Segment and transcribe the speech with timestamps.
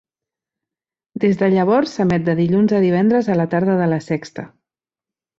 [1.25, 4.47] Des de llavors s'emet de dilluns a divendres a la tarda de La Sexta.